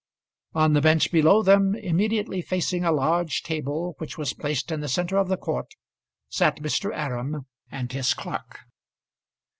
[0.55, 4.89] On the bench below them, immediately facing a large table which was placed in the
[4.89, 5.75] centre of the court,
[6.27, 6.89] sat Mr.
[6.91, 8.61] Aram and his clerk.